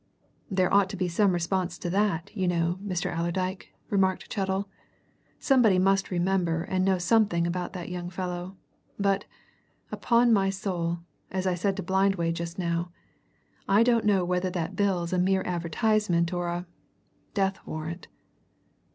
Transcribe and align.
"There 0.49 0.73
ought 0.73 0.89
to 0.89 0.97
be 0.97 1.07
some 1.07 1.31
response 1.31 1.77
to 1.77 1.87
that, 1.91 2.35
you 2.35 2.47
know, 2.47 2.79
Mr. 2.83 3.15
Allerdyke," 3.15 3.71
remarked 3.91 4.31
Chettle. 4.33 4.67
"Somebody 5.39 5.77
must 5.77 6.09
remember 6.09 6.63
and 6.63 6.83
know 6.83 6.97
something 6.97 7.45
about 7.45 7.73
that 7.73 7.89
young 7.89 8.09
fellow. 8.09 8.57
But, 8.97 9.25
upon 9.91 10.33
my 10.33 10.49
soul, 10.49 11.01
as 11.29 11.45
I 11.45 11.53
said 11.53 11.77
to 11.77 11.83
Blindway 11.83 12.31
just 12.33 12.57
now, 12.57 12.91
I 13.69 13.83
don't 13.83 14.03
know 14.03 14.25
whether 14.25 14.49
that 14.49 14.75
bill's 14.75 15.13
a 15.13 15.19
mere 15.19 15.43
advertisement 15.43 16.33
or 16.33 16.47
a 16.47 16.65
death 17.35 17.59
warrant!" 17.67 18.07